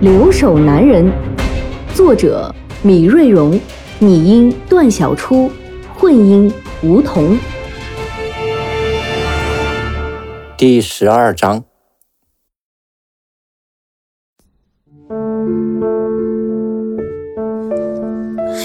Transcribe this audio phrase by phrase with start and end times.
[0.00, 1.04] 留守男人》，
[1.94, 2.50] 作者
[2.82, 3.60] 米瑞荣，
[3.98, 5.50] 拟音段小初，
[5.94, 6.50] 混音
[6.82, 7.36] 吴桐。
[10.56, 11.62] 第十二章。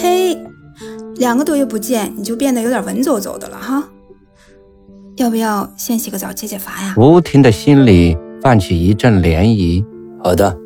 [0.02, 0.38] 嘿，
[1.18, 3.90] 两个多月不见，你就变得有点文绉绉的了哈。
[5.18, 6.96] 要不要先洗个澡解解乏呀？
[6.96, 9.84] 吴婷的心里泛起一阵涟漪。
[10.24, 10.58] 好的，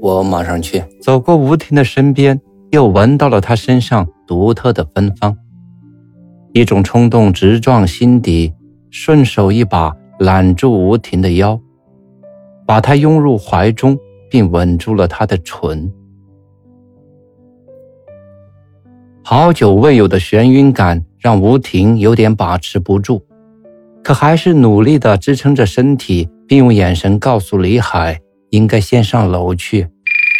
[0.00, 0.82] 我马上去。
[1.00, 5.36] 走过吴婷的身边，又闻到了她身上独特的芬芳，
[6.52, 8.52] 一种冲动直撞心底，
[8.90, 11.60] 顺手一把揽住吴婷的腰，
[12.66, 13.98] 把她拥入怀中，
[14.30, 15.92] 并吻住了她的唇。
[19.22, 23.22] 好久未有的眩晕感让吴婷有点把持不住，
[24.02, 28.20] 可还是努力地支撑着身体，并用眼神告诉李海
[28.50, 29.88] 应该先上楼去。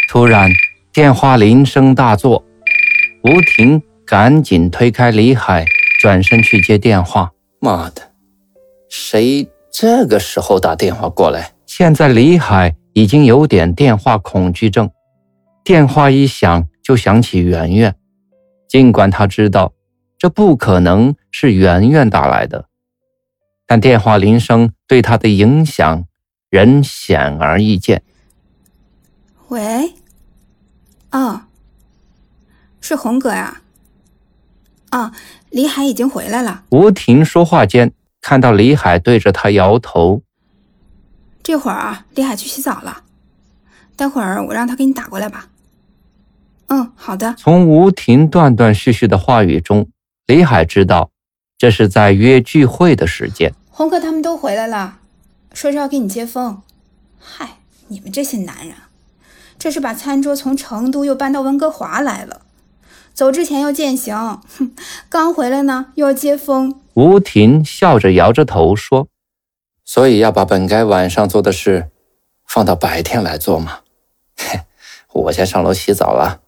[0.08, 0.50] 突然，
[0.92, 2.44] 电话铃声大作，
[3.22, 5.64] 吴婷赶紧推开李海，
[6.00, 7.32] 转身去接电话。
[7.60, 8.02] 妈的，
[8.88, 11.52] 谁这个时候打电话过来？
[11.66, 14.90] 现在李海已经有点电话恐惧症，
[15.62, 17.94] 电话一响就想起圆圆。
[18.68, 19.72] 尽管他知道
[20.18, 22.66] 这不可能是圆圆打来的，
[23.66, 26.04] 但电话铃声对他的影响
[26.50, 28.02] 仍显而易见。
[29.48, 29.94] 喂，
[31.12, 31.42] 哦，
[32.80, 33.62] 是红哥呀。
[34.90, 35.12] 啊，
[35.50, 36.64] 李海已经回来了。
[36.70, 40.22] 吴婷说话间，看到李海对着他摇头。
[41.42, 43.04] 这会儿啊，李海去洗澡了。
[43.96, 45.48] 待会儿我让他给你打过来吧。
[46.68, 47.34] 嗯，好的。
[47.38, 49.88] 从吴婷断断续续的话语中，
[50.26, 51.10] 李海知道
[51.58, 53.52] 这是在约聚会的时间。
[53.68, 54.99] 红哥他们都回来了，
[55.52, 56.62] 说是要给你接风。
[57.18, 58.74] 嗨，你们这些男人，
[59.58, 62.42] 这是把餐桌从成都又搬到温哥华来了。
[63.12, 64.72] 走之前要践行，哼，
[65.08, 66.80] 刚回来呢又要接风。
[66.94, 69.08] 吴婷笑着摇着头说
[69.84, 71.90] ：“所以要把本该晚上做的事，
[72.46, 73.80] 放到白天来做嘛。
[74.38, 74.60] 嘿，
[75.12, 76.40] 我先上楼洗澡了。”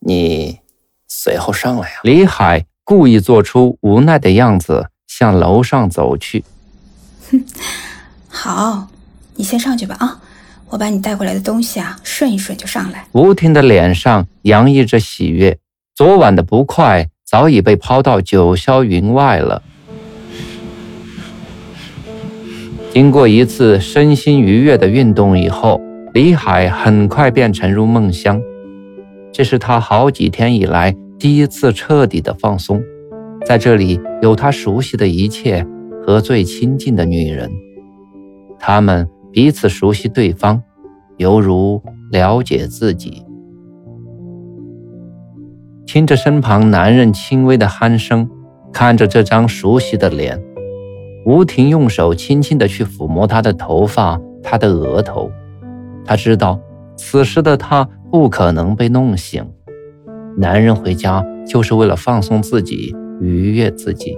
[0.00, 0.60] 你
[1.08, 1.96] 随后上来呀！
[2.04, 6.44] 李海故意做出无奈的样子，向楼上走去。
[7.30, 7.44] 哼，
[8.36, 8.86] 好，
[9.34, 10.20] 你先上去吧啊！
[10.68, 13.06] 我把你带过来的东西啊顺一顺就上来。
[13.12, 15.56] 吴婷的脸上洋溢着喜悦，
[15.94, 19.62] 昨晚的不快早已被抛到九霄云外了。
[22.92, 25.80] 经过一次身心愉悦的运动以后，
[26.12, 28.40] 李海很快便沉入梦乡。
[29.32, 32.82] 这是他好几天以来第一次彻底的放松，
[33.46, 35.66] 在这里有他熟悉的一切
[36.04, 37.50] 和最亲近的女人，
[38.58, 40.62] 他们彼此熟悉对方，
[41.16, 43.24] 犹如了解自己。
[45.86, 48.28] 听着身旁男人轻微的鼾声，
[48.72, 50.42] 看着这张熟悉的脸，
[51.24, 55.30] 吴婷用手轻轻的去抚摸他的头发，他的额头，
[56.04, 56.60] 他知道。
[56.98, 59.46] 此时的他不可能被弄醒。
[60.38, 64.16] 男人回家就是为了放松自己、愉悦自己，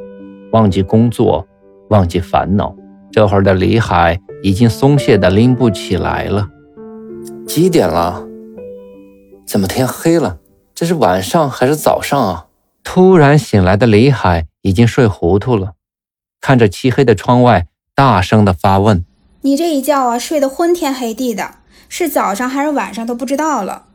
[0.52, 1.44] 忘记工作，
[1.90, 2.74] 忘记烦恼。
[3.10, 6.48] 这会儿的李海已经松懈的拎不起来了。
[7.46, 8.26] 几点了？
[9.46, 10.38] 怎么天黑了？
[10.74, 12.46] 这是晚上还是早上啊？
[12.84, 15.72] 突然醒来的李海已经睡糊涂了，
[16.40, 19.04] 看着漆黑的窗外，大声的发问
[19.42, 21.56] ：“你这一觉啊，睡得昏天黑地的。”
[21.90, 23.86] 是早上还是晚上都不知道了。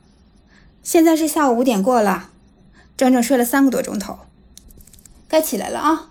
[0.81, 2.31] 现在是下午五点过了，
[2.97, 4.17] 整整睡了三个多钟头，
[5.27, 6.09] 该起来了啊！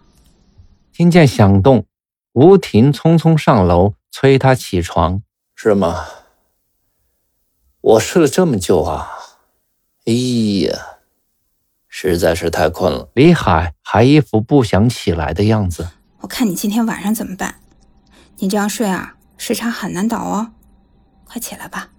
[0.92, 1.84] 听见响动，
[2.32, 5.22] 吴婷匆匆上楼催他起床。
[5.54, 6.06] 是吗？
[7.80, 9.10] 我睡了这么久啊！
[10.06, 10.78] 哎呀，
[11.88, 13.10] 实在是太困了。
[13.14, 15.88] 李海还一副不想起来的样子。
[16.20, 17.56] 我看你今天晚上怎么办？
[18.38, 20.52] 你这样睡啊，时差很难倒哦。
[21.24, 21.90] 快起来吧，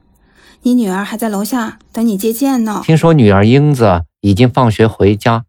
[0.62, 2.82] 你女儿还在楼下等你接见呢。
[2.84, 5.46] 听说女儿英子已经放学回家，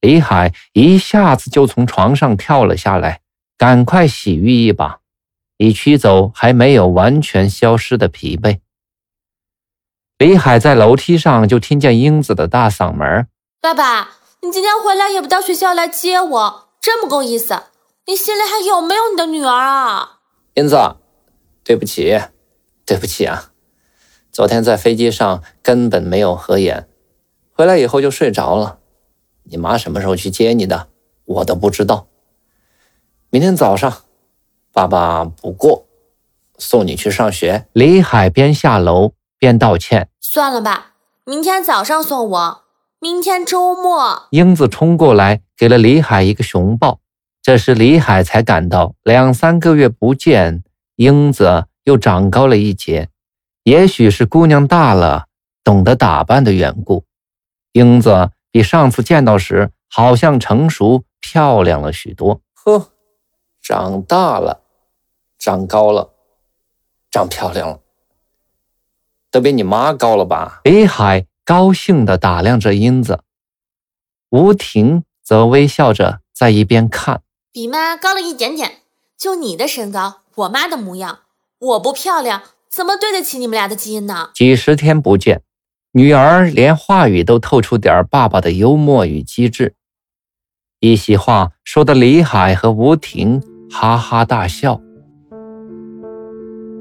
[0.00, 3.20] 李海一下子就从床上跳了下来，
[3.58, 5.00] 赶快洗浴一把，
[5.56, 8.60] 以驱走还没有完全消失的疲惫。
[10.16, 13.26] 李海在楼梯上就听见英子的大嗓门
[13.60, 14.10] ：“爸爸，
[14.42, 17.64] 你今天回来也不到学校来接我，真不够意思！
[18.06, 20.20] 你心里还有没有你的女儿啊？”
[20.54, 20.76] 英子，
[21.64, 22.16] 对不起，
[22.86, 23.50] 对不起啊！
[24.30, 26.88] 昨天在飞机上根本没有合眼，
[27.52, 28.78] 回来以后就睡着了。
[29.50, 30.88] 你妈什么时候去接你的，
[31.24, 32.06] 我都不知道。
[33.30, 34.04] 明天早上，
[34.72, 35.86] 爸爸不过，
[36.56, 37.66] 送你去上学。
[37.72, 39.12] 李海边下楼。
[39.40, 40.94] 边道歉，算了吧，
[41.24, 42.64] 明天早上送我。
[42.98, 46.98] 明天周末，英子冲过来给了李海一个熊抱。
[47.40, 50.64] 这时李海才感到，两三个月不见，
[50.96, 53.10] 英子又长高了一截。
[53.62, 55.26] 也许是姑娘大了，
[55.62, 57.04] 懂得打扮的缘故，
[57.70, 62.40] 英子比上次见到时好像成熟漂亮了许多。
[62.54, 62.88] 呵，
[63.68, 64.62] 长大了，
[65.38, 66.14] 长高了，
[67.10, 67.80] 长漂亮了。
[69.30, 70.62] 都比你妈高了吧？
[70.64, 73.20] 李海高兴地打量着英子，
[74.30, 77.20] 吴婷则微笑着在一边看。
[77.52, 78.78] 比妈高了一点点，
[79.18, 81.18] 就你的身高，我妈的模样，
[81.58, 84.30] 我不漂亮，怎么对得起你们俩的基因呢？
[84.34, 85.42] 几十天不见，
[85.92, 89.74] 女儿连话语都透出点爸爸的幽默与机智，
[90.80, 94.80] 一席话说的李海和吴婷哈哈大笑。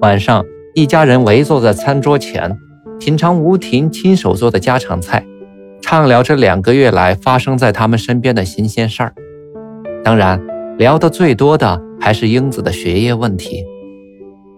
[0.02, 0.44] 晚上。
[0.76, 2.56] 一家人围坐在餐桌前，
[3.00, 5.26] 品尝吴婷亲手做的家常菜，
[5.82, 9.12] 畅聊这两个月来发生在他们身边的新鲜事儿。
[10.04, 10.40] 当然，
[10.78, 13.66] 聊得最多的还是英子的学业问题。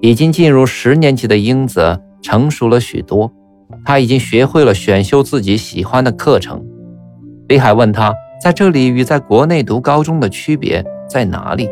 [0.02, 3.32] 已经进入十年级的英子成熟了许多，
[3.86, 6.62] 她已经学会了选修自己喜欢的课程。
[7.48, 11.70] 李海问她，在这里与在国内读高中的区别在哪里？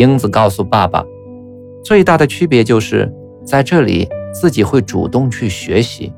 [0.00, 1.04] 英子告诉爸爸，
[1.84, 3.12] 最大的区别就是。
[3.42, 6.12] 在这里，自己会主动去学习；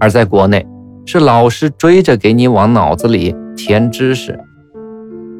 [0.00, 0.66] 而在国内，
[1.04, 4.38] 是老师追着给你往脑子里填知识。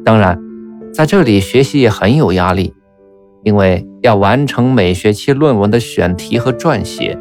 [0.05, 0.39] 当然，
[0.93, 2.73] 在这里学习也很有压力，
[3.43, 7.17] 因为要完成每学期论文的选题和撰写，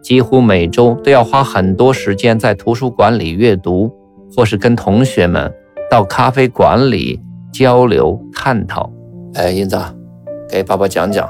[0.00, 3.92] 几乎每周都要花很多时间在图书馆里阅读，
[4.34, 5.52] 或是跟同学们
[5.90, 7.20] 到咖啡馆里
[7.52, 8.93] 交流探讨。
[9.34, 9.76] 哎，英子，
[10.48, 11.28] 给爸爸讲讲。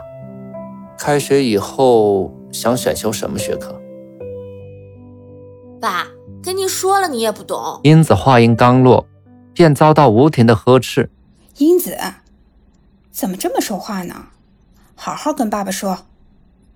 [0.99, 3.81] 开学以后想选修什么学科？
[5.81, 6.07] 爸，
[6.43, 7.81] 跟你说了，你也不懂。
[7.83, 9.07] 英子话音刚落，
[9.55, 11.11] 便遭到吴婷的呵斥。
[11.57, 11.97] 英子，
[13.11, 14.27] 怎么这么说话呢？
[14.95, 16.01] 好好跟爸爸说。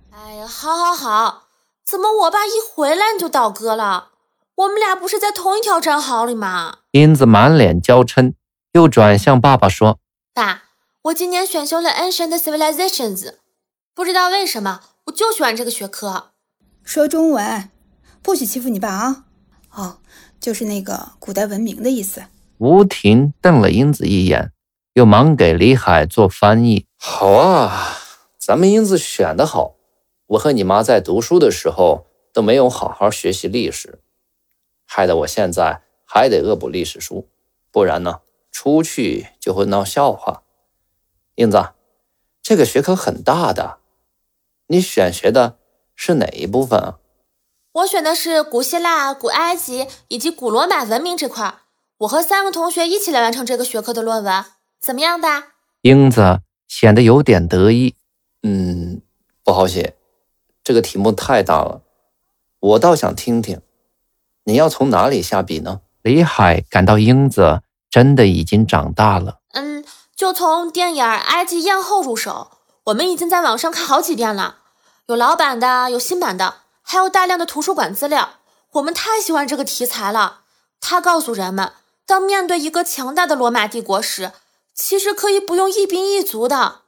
[0.09, 1.43] 哎呀，好，好，好。
[1.85, 4.09] 怎么我爸一回来你就倒戈了？
[4.55, 6.79] 我们俩不是在同一条战壕里吗？
[6.91, 8.33] 英子满脸娇嗔，
[8.73, 9.99] 又转向爸爸说
[10.33, 10.63] ：“爸，
[11.09, 13.33] 我今年选修了 Ancient Civilizations。”
[13.95, 16.31] 不知道为什么，我就喜欢这个学科。
[16.83, 17.69] 说中文，
[18.21, 19.25] 不许欺负你爸啊！
[19.71, 19.97] 哦，
[20.39, 22.23] 就是那个古代文明的意思。
[22.59, 24.51] 吴婷瞪了英子一眼，
[24.93, 26.85] 又忙给李海做翻译。
[26.97, 27.97] 好啊，
[28.37, 29.75] 咱们英子选的好。
[30.27, 33.99] 我和你妈在读书的时候都没有好好学习历史，
[34.85, 37.27] 害得我现在还得恶补历史书，
[37.71, 38.19] 不然呢，
[38.51, 40.43] 出去就会闹笑话。
[41.39, 41.69] 英子，
[42.41, 43.77] 这个学科很大的。
[44.67, 45.57] 你选学的
[45.95, 46.99] 是哪一部分啊？
[47.71, 51.59] 我选的是古希腊、古埃及以及古罗马文明这块。
[51.99, 54.43] 我和三个同学一起来完成这个学科的论文，
[54.81, 55.27] 怎么样的？
[55.83, 57.95] 英子显得有点得意。
[58.43, 59.01] 嗯，
[59.41, 59.95] 不好写，
[60.61, 61.83] 这个题目太大了。
[62.59, 63.61] 我倒想听听，
[64.43, 65.79] 你要从哪里下笔呢？
[66.01, 69.39] 李海感到英子真的已经长大了。
[69.53, 69.85] 嗯，
[70.19, 72.51] 就从电影《埃及艳后》入手。
[72.87, 74.57] 我们已经在网上看好几遍了，
[75.07, 78.31] 有老版的，有新版的，还有大量的图书馆资料。
[78.73, 80.41] 我们太喜欢这个题材了。
[80.81, 81.71] 他告诉人们，
[82.05, 84.33] 当面对一个强大的罗马帝国时，
[84.75, 86.81] 其实可以不用一兵一卒的。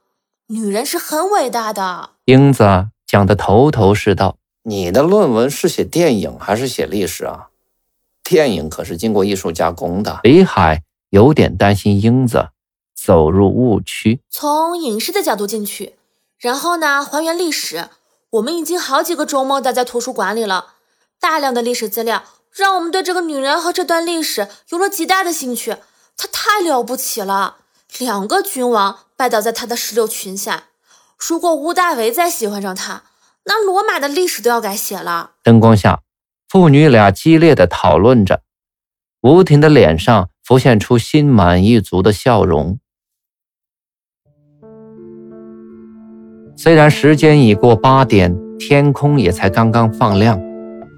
[0.48, 2.10] 女人是很伟大的。
[2.26, 4.36] 英子讲的头头是道。
[4.64, 7.48] 你的论文是写电影还是写历史啊？
[8.26, 10.20] 电影可是经过艺术加工的。
[10.24, 12.50] 李海有点担心英子。
[13.04, 15.96] 走入误区，从影视的角度进去，
[16.38, 17.90] 然后呢，还原历史。
[18.30, 20.74] 我们已经好几个周末待在图书馆里了，
[21.20, 25.78] 大量的历史资料让我们对这个女人和这段历史有了极大的兴趣。
[26.16, 27.58] 她太了不起了，
[27.98, 30.66] 两个君王拜倒在她的石榴裙下。
[31.18, 33.04] 如果吴大维再喜欢上她，
[33.46, 35.32] 那罗马的历史都要改写了。
[35.44, 36.02] 灯光下，
[36.48, 38.44] 父女俩激烈的讨论着，
[39.22, 42.78] 吴婷的脸上浮现出心满意足的笑容。
[46.64, 50.40] 虽然时间已过八点，天空也才刚刚放亮，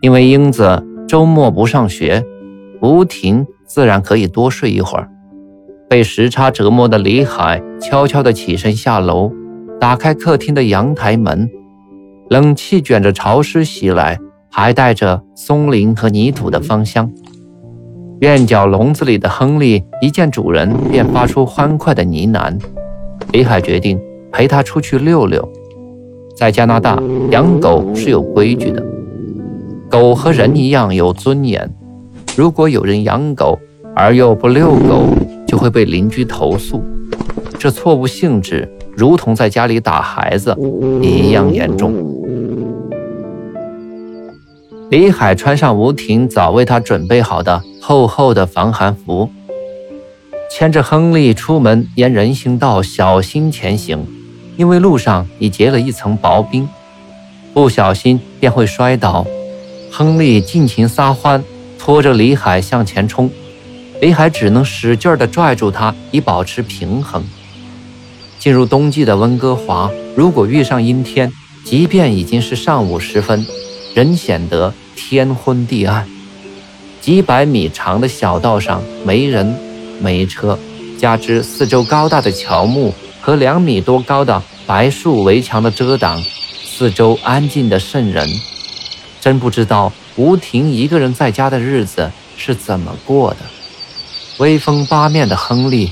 [0.01, 2.21] 因为英子周末不上学，
[2.81, 5.09] 吴婷自然可以多睡一会儿。
[5.89, 9.31] 被时差折磨的李海悄悄地起身下楼，
[9.79, 11.49] 打开客厅的阳台门，
[12.29, 14.19] 冷气卷着潮湿袭来，
[14.51, 17.09] 还带着松林和泥土的芳香。
[18.19, 22.59] 院角笼子里的亨利一见主人便发出欢快的呢喃。
[23.31, 23.97] 李海决定
[24.33, 25.47] 陪他出去溜溜。
[26.35, 28.83] 在加拿大，养狗是有规矩的，
[29.87, 31.69] 狗和人一样有尊严。
[32.35, 33.59] 如果有人养狗
[33.95, 35.05] 而又不遛狗，
[35.47, 36.83] 就会被邻居投诉。
[37.59, 40.53] 这错误性质如同在家里打孩子
[41.01, 41.93] 一样严重。
[44.89, 49.29] 李海穿上吴婷早为他准备好的厚厚的防寒服，
[50.51, 54.03] 牵着亨利出门，沿人行道小心前行。
[54.55, 56.67] 因为路上已结了一层薄冰，
[57.53, 59.25] 不小心便会摔倒。
[59.91, 61.43] 亨利尽情撒欢，
[61.77, 63.29] 拖着李海向前冲，
[64.01, 67.23] 李海只能使劲地拽住他，以保持平衡。
[68.39, 71.31] 进入冬季的温哥华，如果遇上阴天，
[71.63, 73.45] 即便已经是上午时分，
[73.93, 76.05] 仍显得天昏地暗。
[76.99, 79.55] 几百米长的小道上没人
[80.01, 80.57] 没车，
[80.97, 82.93] 加之四周高大的乔木。
[83.25, 86.21] 和两米多高的白树围墙的遮挡，
[86.65, 88.29] 四周安静的渗人。
[89.21, 93.37] 真不知道吴婷一个人在家的日子是怎么过的。
[94.39, 95.89] 威风八面的亨利，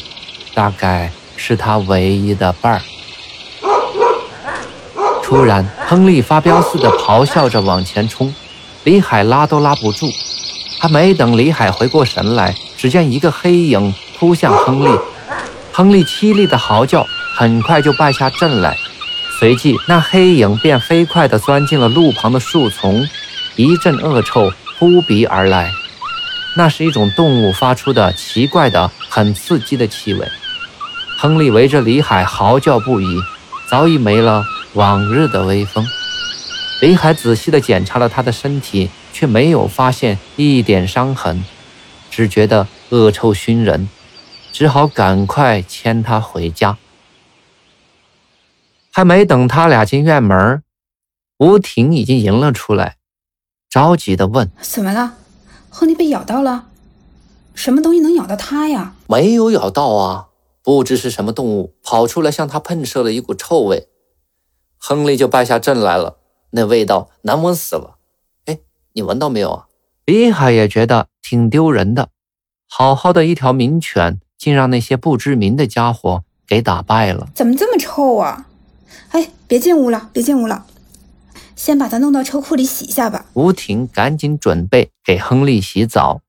[0.54, 2.82] 大概是他唯一的伴儿。
[5.24, 8.36] 突然，亨利发飙似的咆哮着往前冲，
[8.84, 10.12] 李海拉都拉不住。
[10.82, 15.00] 还没等李海回过神来，只见一个黑影扑向亨利，
[15.72, 17.08] 亨利凄厉的嚎叫。
[17.42, 18.78] 很快就败下阵来，
[19.40, 23.04] 随即那黑影便飞快地钻进了路旁的树丛，
[23.56, 25.72] 一阵恶臭扑鼻而来，
[26.56, 30.28] 那是一种动物发出的奇怪的、很刺激的气味。
[31.18, 33.20] 亨利围着李海嚎叫不已，
[33.68, 35.84] 早已没了往日的威风。
[36.80, 41.44] 李海仔细地检查了他的身体，却没有发现一点伤痕，
[42.12, 43.90] 只觉得恶臭熏人，
[44.54, 46.78] 只好赶快牵他回家。
[48.92, 50.64] 还没等他俩进院门，
[51.40, 52.98] 吴婷已经迎了出来，
[53.70, 55.16] 着急地问：“怎么了？
[55.70, 56.68] 亨利被咬到了？
[57.54, 60.28] 什么东西能咬到他呀？”“没有咬到啊，
[60.62, 63.88] 不知是什么动物跑出来向他喷射了一股臭味，
[64.78, 66.18] 亨利就败下阵来了。
[66.52, 67.96] 那味道难闻死了。
[68.46, 68.60] 哎，
[68.92, 69.68] 你闻到没有啊？”
[70.06, 72.10] 李海也觉得挺丢人的，
[72.68, 77.30] 好好的一条名犬，竟让那些不知名的家伙给打败了。
[77.34, 78.48] 怎么这么臭啊？
[79.12, 80.66] 哎，别进屋了，别进屋了，
[81.56, 83.26] 先把它弄到车库里洗一下吧。
[83.34, 86.22] 吴婷赶紧准备给亨利洗澡。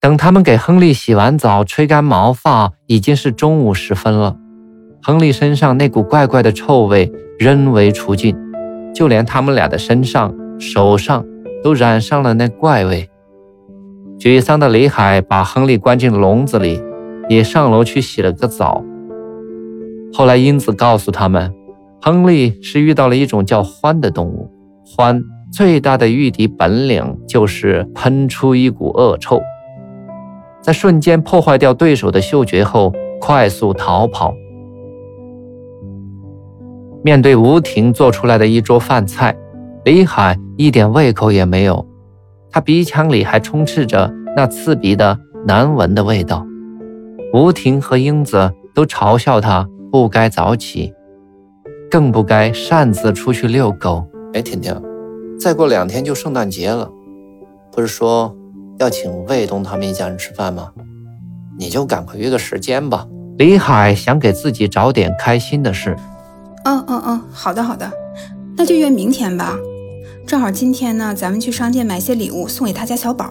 [0.00, 4.36] 等他们给亨利洗完澡、吹干毛发，已经是中午时分了。
[5.02, 8.36] 亨利身上那股怪怪的臭味仍未除尽，
[8.94, 11.24] 就连他们俩的身上、手上
[11.62, 13.10] 都染上了那怪味。
[14.18, 16.82] 沮丧的李海把亨利关进笼子里，
[17.28, 18.84] 也上楼去洗了个澡。
[20.12, 21.52] 后来，英子告诉他们，
[22.02, 24.50] 亨利是遇到了一种叫獾的动物。
[24.84, 29.40] 獾最大的御敌本领就是喷出一股恶臭，
[30.60, 34.34] 在瞬间破坏掉对手的嗅觉后，快速逃跑。
[37.02, 39.34] 面对吴婷做出来的一桌饭菜，
[39.84, 41.86] 李海一点胃口也没有，
[42.50, 46.44] 他鼻腔里还充斥着那刺鼻的难闻的味道。
[47.32, 49.66] 吴婷和英子都嘲笑他。
[49.90, 50.92] 不该早起，
[51.90, 54.06] 更不该擅自出去遛狗。
[54.32, 54.80] 哎，婷婷，
[55.38, 56.88] 再过两天就圣诞节了，
[57.72, 58.34] 不是说
[58.78, 60.70] 要请卫东他们一家人吃饭吗？
[61.58, 63.06] 你就赶快约个时间吧。
[63.36, 65.96] 李海想给自己找点开心的事。
[66.64, 67.90] 嗯嗯嗯，好的好的，
[68.56, 69.58] 那就约明天吧。
[70.26, 73.28] 正好今天呢，咱们去商店买些礼物送给他家小宝。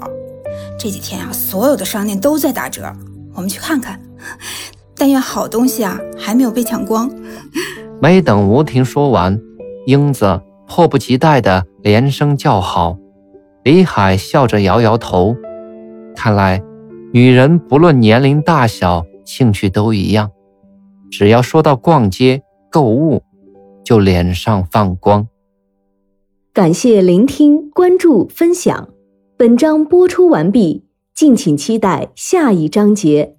[0.78, 2.92] 这几天啊，所有的商店都在打折，
[3.34, 4.01] 我们去看看。
[5.00, 7.10] 但愿好东西啊，还没有被抢光。
[8.01, 9.39] 没等吴婷说完，
[9.86, 12.98] 英子迫不及待地连声叫好。
[13.63, 15.36] 李海笑着摇摇头，
[16.15, 16.62] 看来
[17.13, 20.32] 女人不论年龄大小，兴趣都一样，
[21.10, 23.24] 只要说到逛街购物，
[23.84, 25.27] 就脸上放光。
[26.53, 28.89] 感谢聆听、关注、分享，
[29.38, 33.38] 本章播出完毕，敬请期待下一章节。